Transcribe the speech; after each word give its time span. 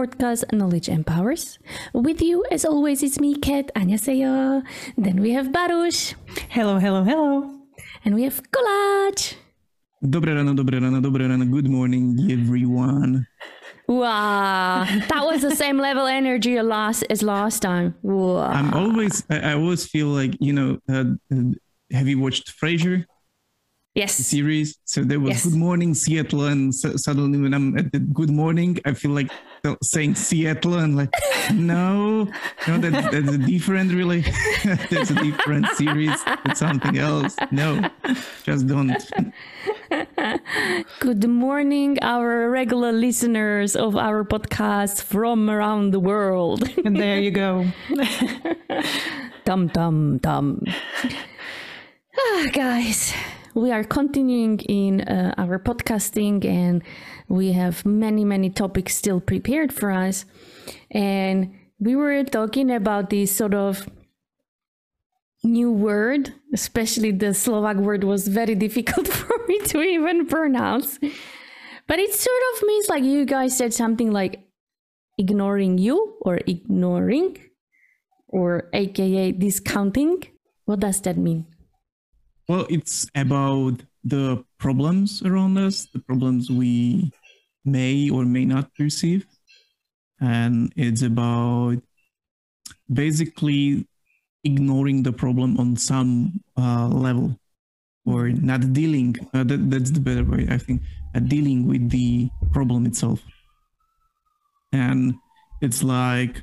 podcast 0.00 0.50
Knowledge 0.52 0.88
Empowers. 0.88 1.58
With 1.92 2.22
you, 2.22 2.44
as 2.50 2.64
always, 2.64 3.02
it's 3.02 3.20
me, 3.20 3.36
Kat, 3.36 3.70
Annyeonghaseyo. 3.76 4.62
Then 4.96 5.20
we 5.20 5.32
have 5.32 5.52
Baruch. 5.52 6.16
Hello, 6.48 6.78
hello, 6.78 7.04
hello. 7.04 7.60
And 8.04 8.14
we 8.14 8.22
have 8.24 8.40
Kolaj. 8.50 9.34
Dobre 10.02 10.32
rano, 10.32 10.56
dobre 10.56 10.80
rano, 10.80 11.02
dobre 11.02 11.28
rano. 11.28 11.44
Good 11.50 11.68
morning, 11.68 12.16
everyone. 12.30 13.26
Wow, 13.88 14.86
that 14.88 15.22
was 15.24 15.42
the 15.42 15.54
same 15.54 15.76
level 15.76 16.06
energy 16.06 16.60
last 16.62 17.04
as 17.10 17.22
last 17.22 17.60
time. 17.60 17.94
Wow. 18.00 18.46
I'm 18.46 18.72
always, 18.72 19.24
I, 19.28 19.50
I 19.50 19.54
always 19.54 19.86
feel 19.86 20.06
like, 20.06 20.32
you 20.40 20.54
know, 20.54 20.78
uh, 20.88 21.04
uh, 21.34 21.52
have 21.92 22.08
you 22.08 22.20
watched 22.20 22.56
Frasier? 22.58 23.04
Yes. 23.94 24.14
series. 24.14 24.78
So 24.84 25.02
there 25.02 25.18
was 25.18 25.30
Yes. 25.30 25.44
Good 25.46 25.58
Morning 25.58 25.94
Seattle, 25.94 26.44
and 26.46 26.72
so, 26.74 26.94
suddenly 26.96 27.40
when 27.40 27.52
I'm 27.52 27.76
at 27.76 27.90
the 27.90 27.98
Good 27.98 28.30
Morning, 28.30 28.78
I 28.84 28.94
feel 28.94 29.10
like 29.10 29.30
saying 29.82 30.14
Seattle, 30.14 30.78
and 30.78 30.96
like, 30.96 31.10
no, 31.52 32.24
no, 32.68 32.78
that's, 32.78 33.10
that's 33.10 33.34
a 33.34 33.38
different, 33.38 33.92
really, 33.92 34.20
that's 34.90 35.10
a 35.10 35.14
different 35.16 35.66
series. 35.74 36.14
It's 36.46 36.60
something 36.60 36.98
else. 36.98 37.34
No, 37.50 37.90
just 38.44 38.68
don't. 38.68 38.94
Good 41.00 41.28
morning, 41.28 41.98
our 42.00 42.48
regular 42.48 42.92
listeners 42.92 43.74
of 43.74 43.96
our 43.96 44.22
podcast 44.24 45.02
from 45.02 45.50
around 45.50 45.90
the 45.90 46.00
world. 46.00 46.62
And 46.84 46.94
there 46.96 47.18
you 47.18 47.32
go. 47.32 47.66
Dum 49.44 49.66
dum 49.68 50.18
dum. 50.18 50.62
Ah, 52.16 52.46
guys, 52.52 53.12
we 53.54 53.72
are 53.72 53.84
continuing 53.84 54.58
in 54.60 55.00
uh, 55.02 55.34
our 55.36 55.58
podcasting, 55.58 56.44
and 56.44 56.82
we 57.28 57.52
have 57.52 57.84
many, 57.84 58.24
many 58.24 58.50
topics 58.50 58.96
still 58.96 59.20
prepared 59.20 59.72
for 59.72 59.90
us. 59.90 60.24
And 60.90 61.54
we 61.78 61.96
were 61.96 62.22
talking 62.24 62.70
about 62.70 63.10
this 63.10 63.34
sort 63.34 63.54
of 63.54 63.88
new 65.42 65.72
word, 65.72 66.34
especially 66.52 67.10
the 67.10 67.34
Slovak 67.34 67.76
word 67.76 68.04
was 68.04 68.28
very 68.28 68.54
difficult 68.66 69.08
for 69.08 69.34
me 69.48 69.58
to 69.66 69.80
even 69.82 70.26
pronounce. 70.26 70.98
But 71.86 71.98
it 71.98 72.14
sort 72.14 72.42
of 72.54 72.62
means 72.66 72.88
like 72.88 73.02
you 73.02 73.24
guys 73.24 73.56
said 73.56 73.74
something 73.74 74.12
like 74.12 74.44
ignoring 75.18 75.78
you 75.78 76.18
or 76.22 76.38
ignoring 76.46 77.36
or 78.28 78.70
aka 78.72 79.32
discounting. 79.32 80.22
What 80.66 80.80
does 80.80 81.00
that 81.00 81.16
mean? 81.16 81.49
Well, 82.50 82.66
it's 82.68 83.06
about 83.14 83.74
the 84.02 84.44
problems 84.58 85.22
around 85.22 85.56
us, 85.56 85.86
the 85.86 86.00
problems 86.00 86.50
we 86.50 87.12
may 87.64 88.10
or 88.10 88.24
may 88.24 88.44
not 88.44 88.74
perceive. 88.74 89.24
And 90.20 90.72
it's 90.74 91.02
about 91.02 91.76
basically 92.92 93.86
ignoring 94.42 95.04
the 95.04 95.12
problem 95.12 95.60
on 95.60 95.76
some 95.76 96.42
uh, 96.58 96.88
level 96.88 97.38
or 98.04 98.30
not 98.30 98.72
dealing. 98.72 99.14
Uh, 99.32 99.44
that, 99.44 99.70
that's 99.70 99.92
the 99.92 100.00
better 100.00 100.24
way, 100.24 100.48
I 100.50 100.58
think, 100.58 100.82
uh, 101.14 101.20
dealing 101.20 101.68
with 101.68 101.88
the 101.90 102.30
problem 102.52 102.84
itself. 102.84 103.22
And 104.72 105.14
it's 105.62 105.84
like 105.84 106.42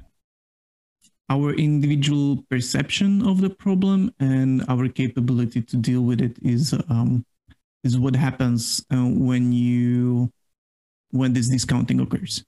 our 1.30 1.54
individual 1.54 2.44
perception 2.50 3.22
of 3.28 3.42
the 3.42 3.50
problem 3.50 4.14
and 4.20 4.64
our 4.70 4.88
capability 4.88 5.62
to 5.62 5.76
deal 5.78 6.02
with 6.02 6.22
it 6.22 6.38
is 6.42 6.74
um, 6.90 7.26
is 7.84 7.98
what 7.98 8.16
happens 8.16 8.84
uh, 8.92 9.04
when 9.06 9.52
you 9.52 10.32
when 11.12 11.34
this 11.34 11.50
discounting 11.50 12.00
occurs 12.00 12.44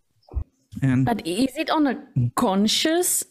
and 0.82 1.06
But 1.06 1.26
is 1.26 1.56
it 1.58 1.70
on 1.70 1.88
a 1.88 1.96
conscious 2.36 3.24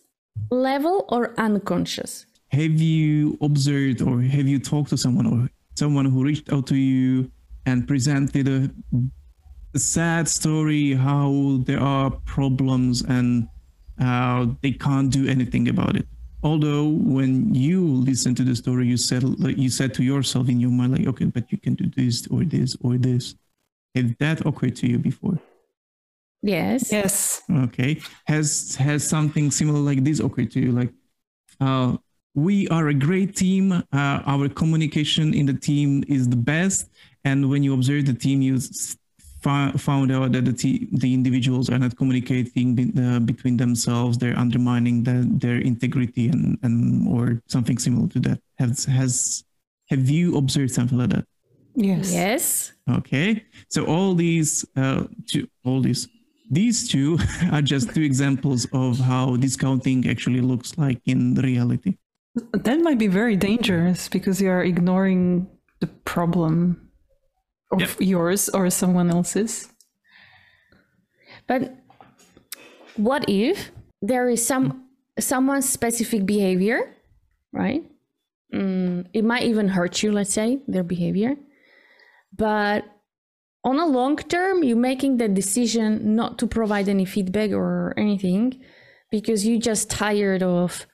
level 0.50 1.04
or 1.08 1.34
unconscious? 1.38 2.26
have 2.50 2.80
you 2.80 3.36
observed 3.42 4.00
or 4.00 4.22
have 4.22 4.48
you 4.48 4.58
talked 4.58 4.88
to 4.88 4.96
someone 4.96 5.26
or 5.26 5.50
someone 5.74 6.06
who 6.06 6.24
reached 6.24 6.50
out 6.50 6.66
to 6.66 6.76
you 6.76 7.30
and 7.66 7.86
presented 7.86 8.48
a, 8.48 8.70
a 9.74 9.78
sad 9.78 10.26
story 10.26 10.94
how 10.94 11.60
there 11.66 11.78
are 11.80 12.10
problems 12.24 13.02
and 13.02 13.46
uh, 14.00 14.46
they 14.62 14.72
can't 14.72 15.10
do 15.10 15.28
anything 15.28 15.68
about 15.68 15.96
it. 15.96 16.06
Although 16.42 16.86
when 16.88 17.52
you 17.54 17.84
listen 17.84 18.34
to 18.36 18.44
the 18.44 18.54
story 18.54 18.86
you 18.86 18.96
said 18.96 19.22
like 19.40 19.56
you 19.58 19.70
said 19.70 19.92
to 19.94 20.04
yourself 20.04 20.48
in 20.48 20.60
your 20.60 20.70
mind 20.70 20.92
like 20.92 21.06
okay 21.08 21.24
but 21.24 21.50
you 21.50 21.58
can 21.58 21.74
do 21.74 21.90
this 21.96 22.26
or 22.28 22.44
this 22.44 22.76
or 22.80 22.96
this. 22.96 23.34
Have 23.94 24.16
that 24.18 24.46
occurred 24.46 24.76
to 24.76 24.86
you 24.86 24.98
before? 24.98 25.38
Yes. 26.42 26.92
Yes. 26.92 27.42
okay. 27.50 28.00
Has 28.26 28.76
has 28.76 29.08
something 29.08 29.50
similar 29.50 29.80
like 29.80 30.04
this 30.04 30.20
occurred 30.20 30.52
to 30.52 30.60
you? 30.60 30.72
Like 30.72 30.92
uh 31.60 31.96
we 32.34 32.68
are 32.68 32.88
a 32.88 32.94
great 32.94 33.34
team. 33.34 33.72
Uh, 33.72 33.82
our 33.92 34.48
communication 34.48 35.34
in 35.34 35.46
the 35.46 35.54
team 35.54 36.04
is 36.06 36.28
the 36.28 36.36
best. 36.36 36.88
And 37.24 37.50
when 37.50 37.64
you 37.64 37.74
observe 37.74 38.06
the 38.06 38.14
team 38.14 38.42
you 38.42 38.56
s- 38.56 38.68
fi- 38.78 38.97
found 39.40 40.10
out 40.10 40.32
that 40.32 40.44
the 40.44 40.52
te- 40.52 40.88
the 40.92 41.14
individuals 41.14 41.70
are 41.70 41.78
not 41.78 41.96
communicating 41.96 42.74
be- 42.74 42.92
uh, 43.00 43.20
between 43.20 43.56
themselves 43.56 44.18
they're 44.18 44.38
undermining 44.38 45.04
the, 45.04 45.26
their 45.38 45.58
integrity 45.58 46.28
and 46.28 46.58
and 46.62 47.06
or 47.08 47.40
something 47.46 47.78
similar 47.78 48.08
to 48.08 48.18
that 48.20 48.40
has 48.58 48.84
has 48.84 49.44
have 49.90 50.10
you 50.10 50.36
observed 50.36 50.72
something 50.72 50.98
like 50.98 51.10
that 51.10 51.24
Yes. 51.78 52.12
Yes. 52.12 52.72
Okay, 52.90 53.44
so 53.68 53.86
all 53.86 54.14
these, 54.14 54.64
uh, 54.76 55.04
two, 55.26 55.46
all 55.64 55.80
these, 55.80 56.08
these 56.50 56.88
two 56.88 57.18
are 57.52 57.62
just 57.62 57.94
two 57.94 58.02
examples 58.02 58.66
of 58.72 58.98
how 58.98 59.36
discounting 59.36 60.08
actually 60.10 60.40
looks 60.40 60.76
like 60.76 61.00
in 61.06 61.34
reality. 61.34 61.96
That 62.52 62.80
might 62.80 62.98
be 62.98 63.06
very 63.06 63.36
dangerous 63.36 64.08
because 64.08 64.40
you 64.40 64.50
are 64.50 64.64
ignoring 64.64 65.46
the 65.78 65.86
problem 65.86 66.87
of 67.70 67.80
Yep. 67.80 67.90
yours 68.00 68.48
or 68.48 68.70
someone 68.70 69.10
else's. 69.10 69.68
But 71.46 71.74
what 72.96 73.24
if 73.28 73.70
there 74.02 74.28
is 74.28 74.44
some 74.46 74.84
someone's 75.18 75.68
specific 75.68 76.24
behavior, 76.26 76.94
right? 77.52 77.82
Mm, 78.54 79.06
it 79.12 79.24
might 79.24 79.42
even 79.42 79.68
hurt 79.68 80.02
you, 80.02 80.12
let's 80.12 80.32
say, 80.32 80.62
their 80.68 80.84
behavior. 80.84 81.36
But 82.36 82.84
on 83.64 83.78
a 83.78 83.86
long 83.86 84.16
term, 84.16 84.62
you're 84.62 84.76
making 84.76 85.16
the 85.16 85.28
decision 85.28 86.14
not 86.14 86.38
to 86.38 86.46
provide 86.46 86.88
any 86.88 87.04
feedback 87.04 87.50
or 87.50 87.94
anything 87.96 88.62
because 89.10 89.46
you're 89.46 89.58
just 89.60 89.90
tired 89.90 90.42
of, 90.42 90.86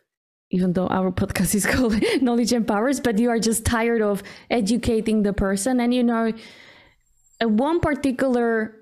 even 0.55 0.73
though 0.73 0.87
our 0.87 1.11
podcast 1.11 1.53
is 1.55 1.67
called 1.73 2.01
Knowledge 2.23 2.53
Empowers, 2.53 3.01
but 3.01 3.19
you 3.19 3.29
are 3.29 3.41
just 3.41 3.65
tired 3.65 4.01
of 4.01 4.23
educating 4.51 5.25
the 5.25 5.33
person. 5.33 5.81
And 5.81 5.93
you 5.93 6.05
know, 6.05 6.33
one 7.43 7.81
particular 7.81 8.77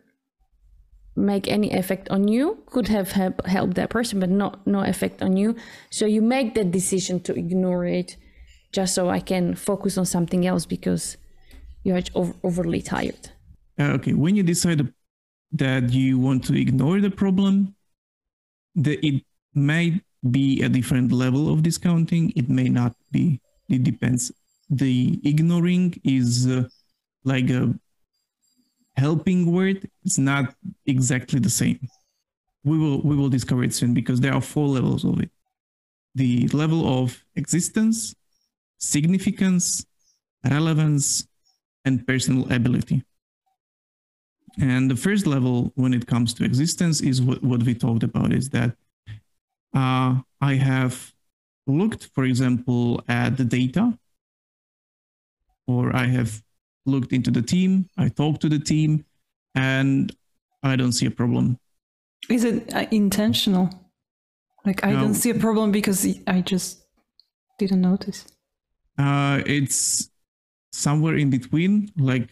make 1.16 1.49
any 1.49 1.72
effect 1.72 2.09
on 2.10 2.28
you 2.28 2.62
could 2.66 2.88
have 2.88 3.12
help, 3.12 3.47
helped 3.47 3.75
that 3.75 3.91
person 3.91 4.21
but 4.21 4.31
not 4.31 4.66
no 4.66 4.81
effect 4.81 5.22
on 5.22 5.37
you. 5.37 5.56
So 5.91 6.05
you 6.05 6.21
make 6.21 6.55
that 6.55 6.71
decision 6.71 7.21
to 7.21 7.34
ignore 7.34 7.84
it 7.87 8.16
just 8.72 8.94
so 8.94 9.10
i 9.10 9.21
can 9.21 9.54
focus 9.54 9.99
on 9.99 10.06
something 10.06 10.47
else 10.47 10.65
because 10.65 11.19
you're 11.84 12.00
over, 12.15 12.33
overly 12.43 12.81
tired. 12.81 13.31
Uh, 13.78 13.97
okay, 13.97 14.15
when 14.15 14.34
you 14.37 14.43
decide 14.43 14.81
that 15.53 15.93
you 15.93 16.19
want 16.19 16.44
to 16.44 16.54
ignore 16.59 16.99
the 17.00 17.10
problem, 17.10 17.75
the, 18.75 18.94
it 19.06 19.22
may 19.54 20.00
be 20.31 20.62
a 20.62 20.69
different 20.69 21.12
level 21.12 21.53
of 21.53 21.62
discounting. 21.62 22.33
It 22.37 22.49
may 22.49 22.69
not 22.69 22.95
be. 23.10 23.41
It 23.69 23.83
depends. 23.83 24.33
The 24.71 25.21
ignoring 25.24 26.01
is 26.04 26.47
uh, 26.47 26.69
like 27.24 27.51
a 27.51 27.74
helping 28.97 29.51
word. 29.51 29.91
It's 30.04 30.19
not 30.19 30.54
exactly 30.86 31.41
the 31.41 31.51
same. 31.51 31.80
We 32.65 32.78
will 32.78 33.01
we 33.03 33.16
will 33.16 33.28
discover 33.28 33.65
it 33.65 33.74
soon 33.74 33.95
because 33.95 34.21
there 34.21 34.34
are 34.34 34.41
four 34.41 34.69
levels 34.69 35.04
of 35.04 35.21
it. 35.21 35.30
The 36.15 36.47
level 36.48 37.03
of 37.03 37.24
existence, 37.34 38.15
significance, 38.78 39.84
relevance, 40.45 41.27
and 41.84 42.07
personal 42.07 42.51
ability. 42.53 43.03
And 44.60 44.91
the 44.91 44.97
first 44.97 45.27
level, 45.27 45.72
when 45.77 45.95
it 45.95 46.07
comes 46.07 46.34
to 46.34 46.45
existence, 46.45 47.01
is 47.01 47.22
what, 47.22 47.42
what 47.42 47.63
we 47.63 47.74
talked 47.74 48.03
about 48.03 48.33
is 48.33 48.51
that 48.51 48.77
uh, 49.74 50.21
I 50.41 50.54
have 50.54 51.13
looked, 51.66 52.10
for 52.15 52.24
example, 52.24 53.03
at 53.09 53.36
the 53.36 53.45
data, 53.45 53.98
or 55.66 55.95
I 55.95 56.07
have 56.07 56.42
looked 56.86 57.13
into 57.13 57.30
the 57.30 57.42
team, 57.42 57.89
I 57.97 58.09
talked 58.09 58.41
to 58.42 58.48
the 58.48 58.59
team, 58.59 59.04
and 59.54 60.15
I 60.63 60.77
don't 60.77 60.92
see 60.92 61.07
a 61.07 61.10
problem. 61.10 61.59
Is 62.28 62.45
it 62.45 62.74
uh, 62.74 62.86
intentional? 62.91 63.71
Like, 64.65 64.84
I 64.84 64.92
No. 64.92 65.01
don't 65.01 65.15
see 65.15 65.30
a 65.30 65.34
problem 65.34 65.72
because 65.72 66.07
I 66.27 66.41
just 66.41 66.84
didn't 67.59 67.80
notice. 67.80 68.27
Uh, 68.98 69.42
it's 69.47 70.10
somewhere 70.72 71.16
in 71.16 71.30
between. 71.30 71.91
Like 71.97 72.28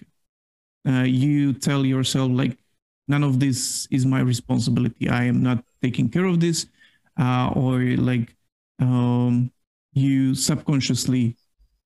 uh, 0.86 1.02
you 1.02 1.52
tell 1.52 1.84
yourself, 1.84 2.30
like 2.32 2.56
none 3.10 3.24
of 3.24 3.40
this 3.40 3.88
is 3.90 4.06
my 4.06 4.20
responsibility 4.20 5.08
i 5.08 5.24
am 5.24 5.42
not 5.42 5.64
taking 5.82 6.08
care 6.08 6.24
of 6.24 6.38
this 6.38 6.66
uh, 7.20 7.52
or 7.54 7.80
like 8.00 8.34
um, 8.80 9.52
you 9.92 10.34
subconsciously 10.34 11.36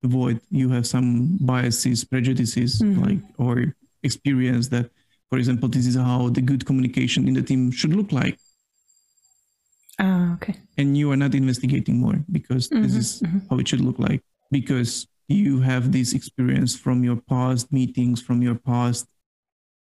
avoid 0.03 0.39
you 0.49 0.69
have 0.69 0.85
some 0.87 1.35
biases 1.41 2.05
prejudices 2.05 2.79
Mhm. 2.81 2.97
like 3.05 3.21
or 3.37 3.73
experience 4.03 4.69
that 4.69 4.87
for 5.29 5.37
example 5.41 5.67
this 5.67 5.85
is 5.91 5.95
how 5.97 6.29
the 6.29 6.41
good 6.41 6.63
communication 6.65 7.27
in 7.27 7.33
the 7.33 7.41
team 7.41 7.71
should 7.71 7.93
look 7.93 8.11
like 8.11 8.37
Ah, 9.99 10.33
okay. 10.35 10.55
and 10.77 10.97
you 10.97 11.09
are 11.11 11.17
not 11.17 11.33
investigating 11.33 11.99
more 11.99 12.19
because 12.31 12.67
this 12.69 12.93
Mhm, 12.93 12.99
is 12.99 13.09
mhm. 13.23 13.41
how 13.49 13.57
it 13.59 13.67
should 13.67 13.81
look 13.81 13.97
like 13.97 14.21
because 14.51 15.07
you 15.27 15.59
have 15.61 15.91
this 15.91 16.13
experience 16.13 16.75
from 16.75 17.03
your 17.03 17.15
past 17.15 17.71
meetings 17.71 18.21
from 18.21 18.41
your 18.43 18.55
past 18.55 19.07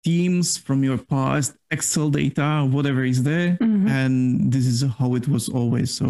teams 0.04 0.58
from 0.58 0.84
your 0.84 0.98
past 0.98 1.56
excel 1.72 2.10
data 2.10 2.68
whatever 2.70 3.04
is 3.06 3.24
there 3.24 3.58
Mhm. 3.82 3.90
and 3.90 4.54
this 4.54 4.66
is 4.66 4.84
how 5.00 5.16
it 5.16 5.28
was 5.28 5.50
always 5.50 5.94
so 5.94 6.06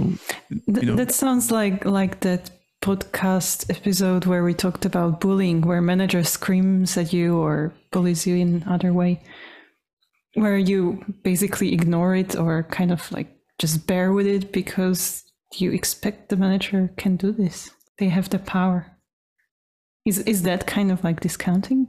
Th- 0.50 0.82
you 0.82 0.86
know. 0.88 0.96
That 0.96 1.12
sounds 1.12 1.52
like 1.52 1.86
like 1.86 2.20
that 2.22 2.52
podcast 2.82 3.70
episode 3.70 4.26
where 4.26 4.44
we 4.44 4.54
talked 4.54 4.86
about 4.86 5.22
bullying, 5.22 5.62
where 5.62 5.82
manager 5.82 6.24
screams 6.24 6.98
at 6.98 7.14
you 7.14 7.38
or 7.38 7.74
bullies 7.92 8.26
you 8.28 8.36
in 8.36 8.64
other 8.68 8.92
way, 8.94 9.22
where 10.34 10.58
you 10.58 11.04
basically 11.24 11.74
ignore 11.74 12.16
it 12.16 12.36
or 12.36 12.64
kind 12.64 12.92
of 12.92 13.12
like 13.12 13.30
just 13.60 13.86
bear 13.88 14.12
with 14.12 14.26
it 14.26 14.52
because 14.52 15.24
you 15.60 15.72
expect 15.72 16.30
the 16.30 16.38
manager 16.38 16.92
can 16.98 17.18
do 17.18 17.32
this. 17.32 17.70
They 18.00 18.10
have 18.10 18.30
the 18.30 18.40
power. 18.40 18.98
Is 20.06 20.20
is 20.20 20.42
that 20.44 20.66
kind 20.66 20.92
of 20.92 21.04
like 21.04 21.20
discounting? 21.20 21.88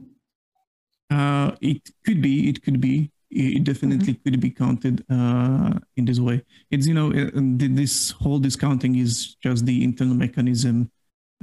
Uh, 1.09 1.55
it 1.61 1.81
could 2.05 2.21
be. 2.21 2.49
It 2.49 2.63
could 2.63 2.79
be. 2.79 3.11
It 3.35 3.63
definitely 3.63 4.15
could 4.15 4.39
be 4.39 4.49
counted 4.49 5.03
uh, 5.09 5.73
in 5.97 6.05
this 6.05 6.19
way. 6.19 6.43
It's 6.71 6.87
you 6.87 6.93
know 6.93 7.11
uh, 7.11 7.29
this 7.33 8.11
whole 8.11 8.39
discounting 8.39 8.95
is 8.95 9.35
just 9.35 9.65
the 9.65 9.83
internal 9.83 10.15
mechanism, 10.15 10.91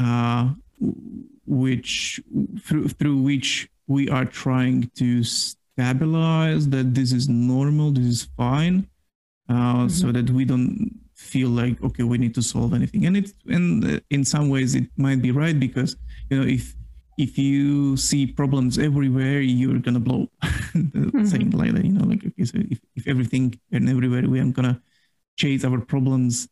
uh, 0.00 0.50
which 1.46 2.20
through 2.64 2.88
through 2.88 3.18
which 3.18 3.68
we 3.86 4.08
are 4.08 4.24
trying 4.24 4.90
to 4.96 5.24
stabilize 5.24 6.68
that 6.68 6.94
this 6.94 7.12
is 7.12 7.28
normal, 7.28 7.90
this 7.90 8.06
is 8.06 8.28
fine, 8.36 8.88
uh, 9.48 9.88
so 9.88 10.12
that 10.12 10.30
we 10.30 10.44
don't 10.44 11.00
feel 11.16 11.50
like 11.50 11.82
okay 11.82 12.02
we 12.02 12.18
need 12.18 12.34
to 12.34 12.42
solve 12.42 12.72
anything. 12.72 13.06
And 13.06 13.16
it's 13.16 13.34
and 13.46 13.84
uh, 13.84 14.00
in 14.10 14.24
some 14.24 14.48
ways 14.48 14.74
it 14.74 14.88
might 14.96 15.20
be 15.20 15.32
right 15.32 15.58
because 15.58 15.96
you 16.30 16.40
know 16.40 16.46
if 16.46 16.74
if 17.20 17.36
you 17.36 17.96
see 17.98 18.26
problems 18.26 18.78
everywhere, 18.78 19.40
you're 19.40 19.78
gonna 19.78 20.00
blow. 20.00 20.26
Saying 21.30 21.50
like 21.50 21.72
that, 21.74 21.84
you 21.84 21.92
know, 21.92 22.06
like 22.06 22.24
okay, 22.24 22.44
so 22.44 22.58
if, 22.58 22.80
if 22.96 23.06
everything 23.06 23.60
and 23.72 23.88
everywhere 23.88 24.26
we 24.26 24.40
are 24.40 24.46
gonna 24.46 24.80
chase 25.36 25.64
our 25.64 25.80
problems, 25.80 26.48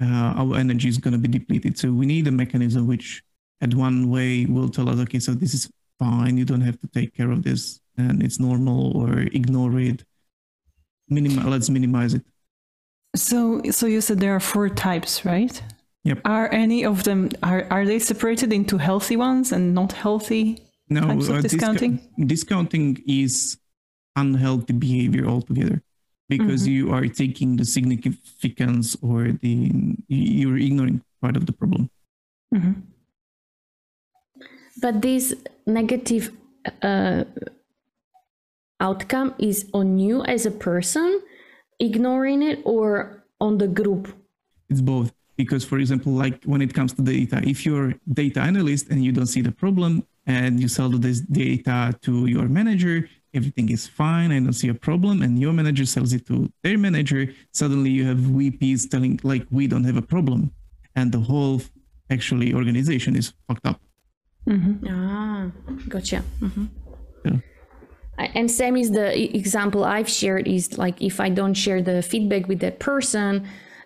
uh, 0.00 0.30
our 0.40 0.56
energy 0.56 0.88
is 0.88 0.98
gonna 0.98 1.18
be 1.18 1.28
depleted. 1.28 1.76
So 1.76 1.90
we 1.90 2.06
need 2.06 2.28
a 2.28 2.30
mechanism 2.30 2.86
which, 2.86 3.22
at 3.60 3.74
one 3.74 4.10
way, 4.10 4.46
will 4.46 4.68
tell 4.68 4.88
us, 4.88 4.98
okay, 5.00 5.18
so 5.18 5.32
this 5.34 5.54
is 5.54 5.68
fine. 5.98 6.38
You 6.38 6.44
don't 6.44 6.60
have 6.60 6.78
to 6.80 6.86
take 6.88 7.16
care 7.16 7.32
of 7.32 7.42
this, 7.42 7.80
and 7.96 8.22
it's 8.22 8.38
normal, 8.38 8.96
or 8.96 9.20
ignore 9.20 9.76
it. 9.80 10.04
Minim- 11.08 11.50
let's 11.50 11.68
minimize 11.68 12.14
it. 12.14 12.22
So 13.16 13.60
so 13.70 13.86
you 13.86 14.00
said 14.00 14.20
there 14.20 14.36
are 14.36 14.40
four 14.40 14.68
types, 14.68 15.24
right? 15.24 15.62
Yep. 16.04 16.20
Are 16.24 16.48
any 16.52 16.84
of 16.84 17.04
them 17.04 17.28
are 17.42 17.66
are 17.70 17.86
they 17.86 17.98
separated 18.00 18.52
into 18.52 18.76
healthy 18.78 19.16
ones 19.16 19.52
and 19.52 19.72
not 19.74 19.92
healthy? 19.92 20.58
No, 20.90 21.00
Types 21.00 21.28
of 21.28 21.34
uh, 21.36 21.38
discou- 21.38 21.42
discounting? 21.48 22.00
discounting 22.26 23.02
is 23.06 23.56
unhealthy 24.16 24.72
behavior 24.74 25.26
altogether 25.26 25.80
because 26.28 26.62
Mm-hmm. 26.62 26.72
you 26.72 26.92
are 26.92 27.06
taking 27.08 27.56
the 27.56 27.64
significance 27.64 28.96
or 29.00 29.32
the 29.42 29.70
you're 30.08 30.58
ignoring 30.58 31.02
part 31.20 31.36
of 31.36 31.46
the 31.46 31.52
problem. 31.52 31.88
Mhm. 32.54 32.82
But 34.80 35.02
this 35.02 35.34
negative 35.66 36.32
uh, 36.82 37.24
outcome 38.80 39.34
is 39.38 39.66
on 39.72 39.98
you 39.98 40.22
as 40.24 40.46
a 40.46 40.50
person 40.50 41.20
ignoring 41.78 42.42
it 42.42 42.60
or 42.64 43.24
on 43.40 43.58
the 43.58 43.68
group. 43.68 44.08
It's 44.68 44.80
both 44.80 45.12
because, 45.42 45.62
for 45.70 45.78
example, 45.84 46.12
like 46.24 46.36
when 46.52 46.60
it 46.66 46.72
comes 46.78 46.92
to 46.96 47.02
data, 47.02 47.36
if 47.54 47.58
you're 47.66 47.90
data 48.22 48.40
analyst 48.50 48.84
and 48.90 48.98
you 49.06 49.12
don't 49.18 49.30
see 49.34 49.42
the 49.48 49.54
problem 49.64 49.92
and 50.36 50.52
you 50.62 50.68
sell 50.78 50.90
this 51.06 51.18
data 51.42 51.76
to 52.06 52.12
your 52.34 52.46
manager, 52.60 52.96
everything 53.38 53.68
is 53.76 53.82
fine. 54.02 54.28
I 54.36 54.38
don't 54.44 54.58
see 54.62 54.70
a 54.76 54.78
problem, 54.88 55.14
and 55.24 55.32
your 55.44 55.52
manager 55.60 55.84
sells 55.94 56.10
it 56.16 56.22
to 56.30 56.36
their 56.64 56.78
manager. 56.88 57.22
Suddenly, 57.60 57.90
you 57.98 58.04
have 58.10 58.18
VPs 58.38 58.80
telling 58.92 59.14
like 59.32 59.44
we 59.58 59.64
don't 59.72 59.86
have 59.90 59.98
a 60.04 60.06
problem, 60.14 60.40
and 60.98 61.06
the 61.16 61.22
whole 61.30 61.56
actually 62.16 62.48
organization 62.60 63.12
is 63.20 63.26
fucked 63.46 63.66
up. 63.72 63.78
Ah, 64.88 65.50
gotcha. 65.94 66.20
Mhm. 66.46 66.64
Yeah. 67.26 67.38
I- 68.22 68.30
And 68.38 68.46
same 68.62 68.76
is 68.82 68.88
the 69.00 69.08
example 69.40 69.80
I've 69.96 70.08
shared 70.20 70.46
is 70.56 70.64
like 70.84 70.96
if 71.10 71.16
I 71.26 71.28
don't 71.38 71.56
share 71.64 71.80
the 71.90 71.96
feedback 72.10 72.44
with 72.50 72.60
that 72.64 72.76
person 72.90 73.32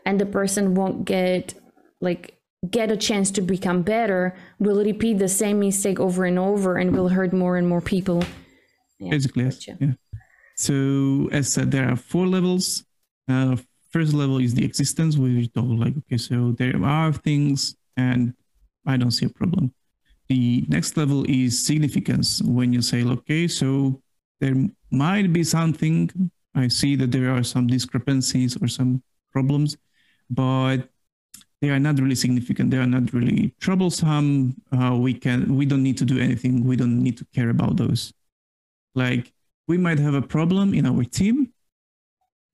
and 0.07 0.21
the 0.21 0.25
person 0.25 0.75
won't 0.75 1.05
get 1.05 1.55
like 2.01 2.39
get 2.71 2.91
a 2.91 2.97
chance 2.97 3.31
to 3.33 3.43
become 3.43 3.83
better, 3.83 4.35
we'll 4.59 4.83
repeat 4.83 5.19
the 5.19 5.29
same 5.29 5.61
mistake 5.61 6.01
over 6.01 6.25
and 6.25 6.39
over 6.39 6.77
and 6.77 6.97
will 6.97 7.09
hurt 7.09 7.33
more 7.33 7.57
and 7.57 7.69
more 7.69 7.81
people. 7.81 8.23
Yeah, 8.99 9.11
basically 9.11 9.45
yes. 9.45 9.69
yeah. 9.69 9.93
So 10.57 11.29
as 11.33 11.53
said 11.53 11.71
there 11.71 11.91
are 11.91 11.97
four 11.97 12.27
levels. 12.27 12.85
Uh, 13.29 13.57
first 13.91 14.15
level 14.15 14.39
is 14.39 14.55
the 14.55 14.65
existence 14.65 15.17
where 15.17 15.31
we 15.31 15.49
talk 15.49 15.65
like 15.67 15.95
okay 15.99 16.19
so 16.19 16.53
there 16.59 16.77
are 16.85 17.13
things 17.13 17.77
and 17.97 18.35
i 18.87 18.97
don't 18.97 19.11
see 19.11 19.27
a 19.27 19.29
problem. 19.29 19.73
The 20.29 20.65
next 20.69 20.97
level 20.97 21.25
is 21.29 21.65
significance 21.65 22.43
when 22.43 22.73
you 22.73 22.83
say 22.83 23.05
okay 23.05 23.49
so 23.49 24.01
there 24.41 24.55
might 24.91 25.33
be 25.33 25.45
something 25.45 26.11
i 26.55 26.69
see 26.69 26.95
that 26.97 27.11
there 27.11 27.31
are 27.31 27.43
some 27.43 27.67
discrepancies 27.67 28.57
or 28.61 28.69
some 28.69 29.03
problems 29.33 29.77
but 30.31 30.89
they 31.61 31.71
are 31.71 31.79
not 31.79 31.99
really 31.99 32.15
significant. 32.15 32.71
They 32.71 32.79
are 32.79 32.87
not 32.87 33.13
really 33.13 33.55
troublesome. 33.61 34.61
Uh, 34.71 34.97
we 34.97 35.15
can 35.15 35.57
we 35.57 35.67
don't 35.67 35.83
need 35.83 35.99
to 35.99 36.05
do 36.05 36.19
anything. 36.19 36.65
We 36.65 36.77
don't 36.77 37.03
need 37.03 37.17
to 37.19 37.25
care 37.35 37.51
about 37.51 37.77
those. 37.77 38.13
Like 38.95 39.33
we 39.67 39.79
might 39.79 39.99
have 39.99 40.15
a 40.15 40.23
problem 40.23 40.75
in 40.75 40.87
our 40.87 41.05
team 41.05 41.53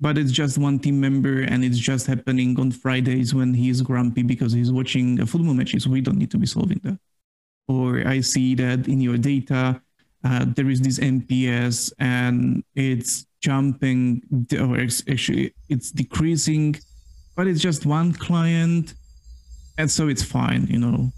but 0.03 0.19
it's 0.19 0.33
just 0.33 0.59
one 0.59 0.81
team 0.81 1.01
member 1.01 1.43
and 1.43 1.65
it's 1.65 1.79
just 1.79 2.09
happening 2.09 2.59
on 2.59 2.73
fridays 2.73 3.33
when 3.33 3.55
he's 3.55 3.81
grumpy 3.81 4.23
because 4.23 4.53
he's 4.53 4.73
watching 4.73 5.21
a 5.21 5.27
football 5.27 5.55
match 5.55 5.81
so 5.81 5.89
we 5.89 6.01
don't 6.01 6.19
need 6.19 6.31
to 6.31 6.39
be 6.39 6.47
solving 6.47 6.81
that. 6.83 6.99
Or 7.69 8.07
i 8.07 8.21
see 8.21 8.55
that 8.57 8.89
in 8.89 9.01
your 9.01 9.17
data 9.17 9.81
uh, 10.25 10.45
there 10.57 10.69
is 10.69 10.81
this 10.81 10.99
nps 10.99 11.93
and 12.01 12.65
it's 12.75 13.27
jumping 13.41 14.23
or 14.61 14.77
it's 14.79 15.03
actually 15.09 15.55
it's 15.69 15.93
decreasing 15.93 16.77
but 17.37 17.47
it's 17.47 17.61
just 17.61 17.87
one 17.87 18.13
client 18.13 18.95
and 19.79 19.91
so 19.91 20.09
it's 20.09 20.23
fine 20.23 20.67
you 20.69 20.79
know 20.79 21.11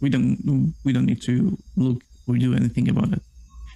we 0.00 0.08
don't 0.08 0.74
we 0.84 0.92
don't 0.92 1.06
need 1.06 1.22
to 1.22 1.56
look 1.76 2.02
or 2.26 2.36
do 2.36 2.54
anything 2.54 2.88
about 2.88 3.12
it 3.12 3.22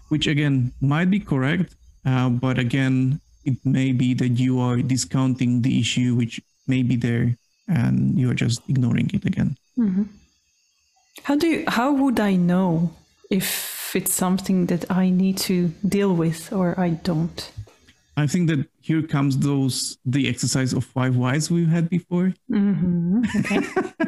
which 0.09 0.27
again 0.27 0.73
might 0.81 1.11
be 1.11 1.21
correct, 1.21 1.75
uh, 2.07 2.29
but 2.29 2.59
again, 2.59 3.21
it 3.45 3.59
may 3.65 3.93
be 3.93 4.15
that 4.15 4.39
you 4.39 4.61
are 4.61 4.77
discounting 4.77 5.63
the 5.63 5.81
issue 5.81 6.15
which 6.15 6.41
may 6.67 6.83
be 6.83 6.97
there 6.97 7.37
and 7.69 8.19
you 8.19 8.31
are 8.31 8.35
just 8.35 8.61
ignoring 8.69 9.11
it 9.13 9.25
again. 9.25 9.57
How 11.25 11.37
do 11.37 11.47
you, 11.47 11.65
how 11.67 11.93
would 11.93 12.21
I 12.21 12.37
know 12.37 12.95
if 13.31 13.95
it's 13.97 14.15
something 14.15 14.67
that 14.67 14.91
I 14.91 15.11
need 15.11 15.39
to 15.49 15.69
deal 15.87 16.15
with 16.15 16.53
or 16.53 16.79
I 16.79 16.91
don't? 16.91 17.51
I 18.17 18.27
think 18.27 18.49
that 18.49 18.69
here 18.81 19.03
comes 19.03 19.39
those 19.39 19.99
the 20.05 20.29
exercise 20.29 20.73
of 20.73 20.85
five 20.85 21.17
whys 21.17 21.51
we've 21.51 21.69
had 21.69 21.91
before. 21.91 22.33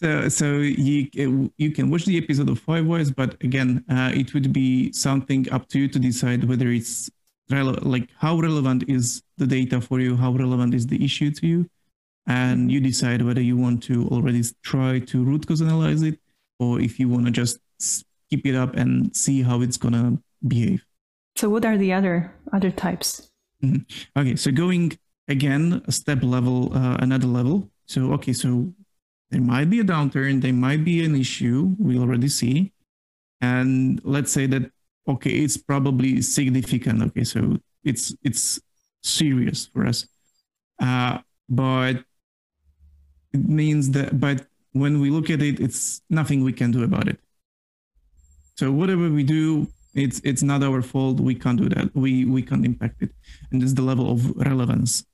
So, 0.00 0.28
so 0.28 0.58
you 0.58 1.50
you 1.56 1.72
can 1.72 1.90
watch 1.90 2.04
the 2.04 2.18
episode 2.18 2.48
of 2.48 2.60
Five 2.60 2.86
Whys, 2.86 3.10
but 3.10 3.34
again, 3.42 3.84
uh, 3.90 4.12
it 4.14 4.32
would 4.32 4.52
be 4.52 4.92
something 4.92 5.50
up 5.50 5.66
to 5.70 5.80
you 5.80 5.88
to 5.88 5.98
decide 5.98 6.44
whether 6.44 6.68
it's 6.68 7.10
rele- 7.50 7.84
like 7.84 8.08
how 8.16 8.38
relevant 8.38 8.84
is 8.86 9.22
the 9.38 9.46
data 9.46 9.80
for 9.80 9.98
you, 9.98 10.16
how 10.16 10.30
relevant 10.30 10.72
is 10.72 10.86
the 10.86 11.04
issue 11.04 11.32
to 11.32 11.46
you, 11.48 11.68
and 12.28 12.70
you 12.70 12.80
decide 12.80 13.22
whether 13.22 13.40
you 13.40 13.56
want 13.56 13.82
to 13.84 14.06
already 14.08 14.44
try 14.62 15.00
to 15.00 15.24
root 15.24 15.48
cause 15.48 15.62
analyze 15.62 16.02
it, 16.02 16.20
or 16.60 16.80
if 16.80 17.00
you 17.00 17.08
want 17.08 17.26
to 17.26 17.32
just 17.32 17.58
keep 18.30 18.46
it 18.46 18.54
up 18.54 18.76
and 18.76 19.16
see 19.16 19.42
how 19.42 19.62
it's 19.62 19.76
gonna 19.76 20.16
behave. 20.46 20.84
So 21.38 21.48
what 21.48 21.64
are 21.64 21.78
the 21.78 21.92
other 21.92 22.34
other 22.52 22.72
types? 22.72 23.30
Okay, 24.18 24.34
so 24.34 24.50
going 24.50 24.98
again 25.28 25.82
a 25.86 25.92
step 25.92 26.24
level, 26.24 26.74
uh, 26.74 26.96
another 26.98 27.28
level. 27.28 27.70
So 27.86 28.10
okay, 28.14 28.32
so 28.32 28.74
there 29.30 29.40
might 29.40 29.70
be 29.70 29.78
a 29.78 29.84
downturn, 29.84 30.42
there 30.42 30.52
might 30.52 30.82
be 30.82 31.04
an 31.04 31.14
issue 31.14 31.76
we 31.78 31.96
already 31.96 32.26
see, 32.26 32.72
and 33.40 34.00
let's 34.02 34.32
say 34.32 34.46
that 34.46 34.72
okay, 35.06 35.30
it's 35.30 35.56
probably 35.56 36.22
significant. 36.22 37.04
Okay, 37.14 37.22
so 37.22 37.56
it's 37.84 38.12
it's 38.24 38.58
serious 39.04 39.70
for 39.70 39.86
us, 39.86 40.10
uh, 40.82 41.22
but 41.48 42.02
it 43.32 43.48
means 43.48 43.92
that. 43.94 44.18
But 44.18 44.44
when 44.72 44.98
we 44.98 45.10
look 45.10 45.30
at 45.30 45.40
it, 45.40 45.60
it's 45.60 46.02
nothing 46.10 46.42
we 46.42 46.52
can 46.52 46.72
do 46.72 46.82
about 46.82 47.06
it. 47.06 47.20
So 48.58 48.72
whatever 48.72 49.08
we 49.08 49.22
do, 49.22 49.70
it's 49.98 50.20
it's 50.24 50.42
not 50.42 50.62
our 50.62 50.82
fault. 50.82 51.20
We 51.20 51.34
can't 51.34 51.58
do 51.58 51.68
that. 51.70 51.94
We 51.94 52.24
we 52.24 52.42
can't 52.42 52.64
impact 52.64 53.02
it, 53.02 53.10
and 53.50 53.62
is 53.62 53.74
the 53.74 53.82
level 53.82 54.10
of 54.10 54.36
relevance. 54.36 55.04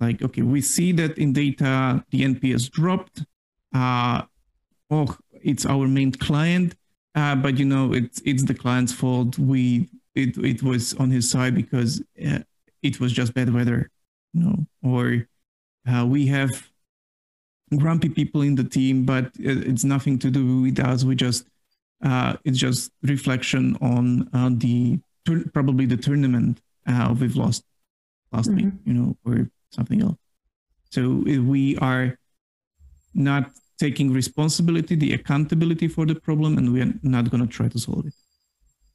Like 0.00 0.22
okay, 0.22 0.42
we 0.42 0.60
see 0.60 0.92
that 0.92 1.18
in 1.18 1.32
data 1.32 2.04
the 2.10 2.22
NPS 2.22 2.70
dropped. 2.70 3.24
Uh, 3.74 4.22
oh, 4.90 5.16
it's 5.42 5.64
our 5.64 5.86
main 5.86 6.12
client 6.12 6.74
uh, 7.14 7.34
but 7.34 7.58
you 7.58 7.64
know, 7.64 7.92
it's 7.92 8.20
it's 8.24 8.44
the 8.44 8.54
client's 8.54 8.92
fault. 8.92 9.38
We 9.38 9.88
it 10.14 10.36
it 10.38 10.62
was 10.62 10.94
on 10.94 11.10
his 11.10 11.28
side 11.28 11.54
because 11.54 12.02
uh, 12.24 12.40
it 12.82 13.00
was 13.00 13.12
just 13.12 13.34
bad 13.34 13.52
weather, 13.52 13.90
you 14.32 14.42
know, 14.42 14.66
or 14.82 15.26
uh, 15.90 16.06
we 16.06 16.26
have 16.28 16.50
grumpy 17.76 18.08
people 18.08 18.42
in 18.42 18.54
the 18.54 18.64
team, 18.64 19.04
but 19.04 19.32
it's 19.38 19.84
nothing 19.84 20.18
to 20.20 20.30
do 20.30 20.62
with 20.62 20.78
us. 20.78 21.04
We 21.04 21.16
just 21.16 21.46
uh, 22.02 22.36
it's 22.44 22.58
just 22.58 22.90
reflection 23.02 23.76
on 23.80 24.28
uh, 24.32 24.50
the 24.52 24.98
probably 25.52 25.86
the 25.86 25.96
tournament 25.96 26.60
uh, 26.86 27.14
we've 27.18 27.36
lost 27.36 27.64
last 28.32 28.48
mm-hmm. 28.48 28.64
week, 28.64 28.74
you 28.84 28.94
know, 28.94 29.16
or 29.24 29.50
something 29.70 30.02
else. 30.02 30.16
So 30.90 31.22
we 31.24 31.76
are 31.78 32.18
not 33.14 33.50
taking 33.78 34.12
responsibility, 34.12 34.94
the 34.94 35.12
accountability 35.14 35.88
for 35.88 36.04
the 36.06 36.14
problem, 36.14 36.58
and 36.58 36.72
we 36.72 36.80
are 36.82 36.92
not 37.02 37.30
going 37.30 37.46
to 37.46 37.52
try 37.52 37.68
to 37.68 37.78
solve 37.78 38.06
it. 38.06 38.14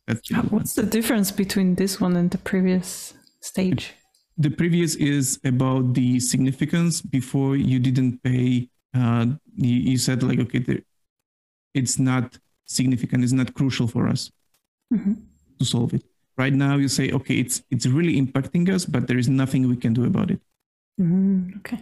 That's 0.08 0.28
the 0.28 0.36
What's 0.36 0.74
the 0.74 0.84
difference 0.84 1.32
between 1.32 1.76
this 1.76 2.00
one 2.00 2.16
and 2.16 2.30
the 2.30 2.38
previous 2.38 3.14
stage? 3.42 3.94
The 4.38 4.50
previous 4.50 4.96
is 4.96 5.40
about 5.44 5.94
the 5.94 6.20
significance. 6.20 7.02
Before 7.02 7.56
you 7.56 7.80
didn't 7.80 8.22
pay, 8.22 8.70
uh, 8.94 9.28
you, 9.56 9.76
you 9.92 9.98
said 9.98 10.22
like, 10.22 10.40
okay, 10.40 10.60
there, 10.60 10.82
it's 11.74 11.98
not 11.98 12.38
significant, 12.66 13.24
is 13.24 13.34
not 13.34 13.54
crucial 13.54 13.88
for 13.88 14.08
us 14.08 14.32
mm-hmm. 14.94 15.14
to 15.60 15.66
solve 15.66 15.94
it. 15.94 16.04
Right 16.38 16.54
now, 16.54 16.78
you 16.78 16.88
say, 16.88 17.12
okay, 17.12 17.36
it's 17.36 17.64
it's 17.72 17.86
really 17.86 18.20
impacting 18.22 18.70
us, 18.70 18.86
but 18.86 19.08
there 19.08 19.18
is 19.18 19.30
nothing 19.30 19.70
we 19.70 19.78
can 19.78 19.94
do 19.94 20.06
about 20.06 20.32
it. 20.32 20.42
Mm-hmm. 21.00 21.58
Okay. 21.60 21.80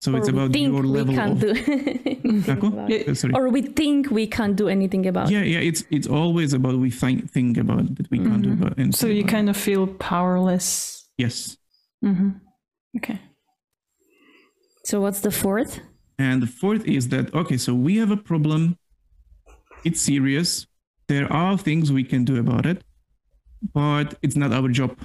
So 0.00 0.14
or 0.14 0.18
it's 0.18 0.28
about 0.28 0.54
your 0.54 0.84
level 0.84 1.12
we 1.12 1.16
can't 1.16 1.32
of. 1.32 1.40
Do 1.40 2.88
yeah. 2.88 3.30
Or 3.34 3.48
we 3.48 3.62
think 3.62 4.10
we 4.12 4.28
can't 4.28 4.54
do 4.54 4.68
anything 4.68 5.06
about. 5.06 5.30
Yeah, 5.30 5.42
yeah. 5.42 5.58
It's 5.58 5.82
it's 5.90 6.06
always 6.06 6.52
about 6.52 6.76
we 6.78 6.90
think 6.90 7.30
think 7.30 7.58
about 7.58 7.96
that 7.96 8.08
we 8.10 8.18
mm-hmm. 8.18 8.30
can't 8.30 8.42
do 8.42 8.52
about. 8.52 8.94
So 8.94 9.08
you 9.08 9.24
kind 9.24 9.50
of 9.50 9.56
feel 9.56 9.88
powerless. 9.88 11.08
Yes. 11.16 11.56
Mm-hmm. 12.04 12.30
Okay. 12.98 13.20
So 14.84 15.00
what's 15.00 15.20
the 15.20 15.32
fourth? 15.32 15.80
And 16.16 16.42
the 16.42 16.46
fourth 16.46 16.86
is 16.86 17.08
that 17.08 17.34
okay, 17.34 17.56
so 17.56 17.74
we 17.74 17.96
have 17.96 18.12
a 18.12 18.16
problem. 18.16 18.78
It's 19.84 20.00
serious. 20.00 20.66
There 21.08 21.32
are 21.32 21.56
things 21.56 21.90
we 21.90 22.04
can 22.04 22.24
do 22.24 22.38
about 22.38 22.66
it, 22.66 22.82
but 23.72 24.18
it's 24.22 24.36
not 24.36 24.52
our 24.52 24.68
job. 24.68 24.96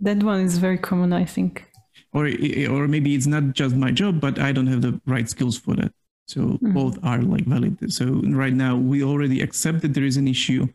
That 0.00 0.22
one 0.22 0.40
is 0.40 0.58
very 0.58 0.78
common, 0.78 1.12
I 1.12 1.24
think 1.24 1.66
or 2.12 2.26
or 2.70 2.88
maybe 2.88 3.14
it's 3.14 3.26
not 3.26 3.52
just 3.52 3.74
my 3.76 3.90
job 3.90 4.20
but 4.20 4.38
i 4.38 4.52
don't 4.52 4.66
have 4.66 4.82
the 4.82 4.98
right 5.06 5.28
skills 5.28 5.58
for 5.58 5.74
that 5.74 5.92
so 6.26 6.40
mm-hmm. 6.40 6.72
both 6.72 6.98
are 7.04 7.22
like 7.22 7.44
valid 7.44 7.76
so 7.92 8.04
right 8.44 8.54
now 8.54 8.76
we 8.76 9.02
already 9.02 9.40
accept 9.40 9.82
that 9.82 9.94
there 9.94 10.04
is 10.04 10.16
an 10.16 10.28
issue 10.28 10.66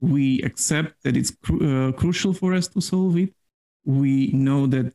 we 0.00 0.40
accept 0.42 0.94
that 1.04 1.16
it's 1.16 1.32
cru- 1.44 1.64
uh, 1.70 1.92
crucial 1.92 2.32
for 2.32 2.54
us 2.54 2.68
to 2.68 2.80
solve 2.80 3.16
it 3.16 3.32
we 3.84 4.30
know 4.32 4.66
that 4.66 4.92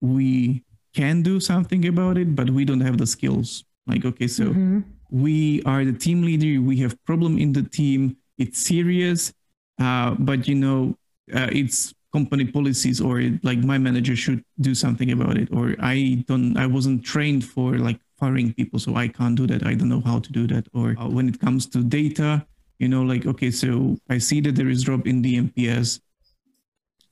we 0.00 0.62
can 0.94 1.22
do 1.22 1.38
something 1.40 1.86
about 1.86 2.16
it 2.18 2.34
but 2.34 2.50
we 2.50 2.64
don't 2.64 2.80
have 2.80 2.98
the 2.98 3.06
skills 3.06 3.64
like 3.86 4.04
okay 4.04 4.26
so 4.26 4.44
mm-hmm. 4.44 4.80
We 5.10 5.62
are 5.62 5.84
the 5.84 5.92
team 5.92 6.22
leader. 6.22 6.60
We 6.60 6.78
have 6.78 7.02
problem 7.04 7.38
in 7.38 7.52
the 7.52 7.62
team. 7.62 8.16
It's 8.38 8.66
serious. 8.66 9.32
Uh, 9.80 10.14
but 10.18 10.48
you 10.48 10.54
know 10.54 10.96
uh, 11.34 11.48
it's 11.52 11.94
company 12.12 12.46
policies 12.46 13.00
or 13.00 13.20
like 13.42 13.58
my 13.58 13.76
manager 13.76 14.16
should 14.16 14.42
do 14.60 14.74
something 14.74 15.12
about 15.12 15.36
it. 15.36 15.48
Or 15.52 15.74
i 15.80 16.24
don't 16.26 16.56
i 16.56 16.66
wasn't 16.66 17.04
trained 17.04 17.44
for 17.44 17.76
like 17.76 18.00
firing 18.18 18.54
people 18.54 18.78
so 18.78 18.96
i 18.96 19.08
can't 19.08 19.36
do 19.36 19.46
that. 19.48 19.66
I 19.66 19.74
don't 19.74 19.90
know 19.90 20.00
how 20.00 20.20
to 20.20 20.32
do 20.32 20.46
that. 20.48 20.66
Or 20.72 20.96
uh, 20.98 21.08
when 21.08 21.28
it 21.28 21.40
comes 21.40 21.66
to 21.66 21.82
data 21.82 22.46
you 22.78 22.88
know 22.88 23.02
like 23.02 23.26
okay 23.26 23.50
so 23.50 23.96
i 24.10 24.18
see 24.18 24.40
that 24.40 24.54
there 24.54 24.68
is 24.68 24.82
drop 24.82 25.06
in 25.06 25.22
the 25.22 25.40
nps 25.40 26.00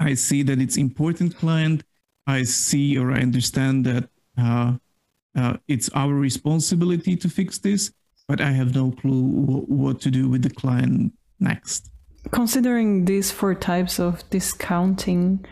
i 0.00 0.14
see 0.14 0.42
that 0.42 0.60
it's 0.60 0.76
important 0.76 1.36
client. 1.36 1.82
I 2.26 2.42
see 2.42 2.96
or 2.98 3.12
i 3.12 3.20
understand 3.20 3.84
that 3.84 4.08
uh, 5.36 5.56
it's 5.68 5.88
our 5.94 6.14
responsibility 6.14 7.16
to 7.16 7.28
fix 7.28 7.58
this 7.58 7.92
but 8.28 8.40
i 8.40 8.50
have 8.50 8.74
no 8.74 8.90
clue 8.90 9.30
w- 9.46 9.66
what 9.66 10.00
to 10.00 10.10
do 10.10 10.28
with 10.28 10.42
the 10.42 10.50
client 10.50 11.12
next 11.40 11.90
Considering 12.30 13.04
these 13.04 13.30
four 13.30 13.54
types 13.54 14.00
of 14.00 14.28
discounting, 14.30 15.44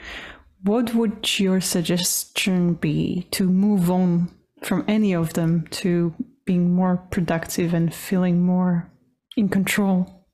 what 0.63 0.95
would 0.95 1.39
your 1.39 1.61
suggestion 1.61 2.75
be 2.75 3.27
to 3.33 3.49
move 3.49 3.91
on 3.91 4.31
from 4.63 4.85
any 4.89 5.13
of 5.13 5.35
them 5.35 5.67
to 5.71 6.15
being 6.45 6.75
more 6.75 6.97
productive 7.11 7.75
and 7.75 7.95
feeling 7.95 8.41
more 8.41 8.91
in 9.37 9.49
control? 9.49 10.27